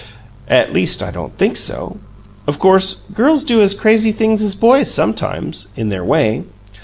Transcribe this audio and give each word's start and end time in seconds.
"At 0.47 0.73
least, 0.73 1.03
I 1.03 1.11
don't 1.11 1.37
THINK 1.37 1.57
so. 1.57 1.99
Of 2.47 2.57
course 2.57 3.03
girls 3.13 3.43
do 3.43 3.61
as 3.61 3.75
crazy 3.75 4.11
things 4.11 4.41
as 4.41 4.55
boys 4.55 4.89
sometimes 4.89 5.67
in 5.75 5.89
their 5.89 6.03
way. 6.03 6.43